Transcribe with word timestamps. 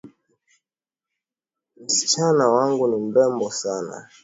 Msichana 1.83 2.47
wangu 2.49 2.87
ni 2.87 2.95
mrembo 2.95 3.51
sana 3.51 4.09